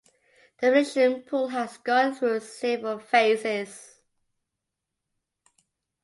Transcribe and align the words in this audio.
The 0.57 0.71
Venetian 0.71 1.21
Pool 1.21 1.49
has 1.49 1.77
gone 1.77 2.15
through 2.15 2.39
several 2.39 2.97
phases. 2.97 4.01